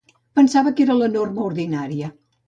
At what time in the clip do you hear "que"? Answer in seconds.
0.79-0.85